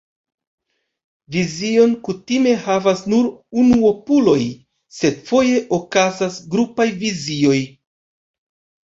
[1.33, 3.27] Vizion kutime havas nur
[3.63, 4.39] unuopuloj,
[5.01, 7.61] sed foje okazas grupaj vizioj.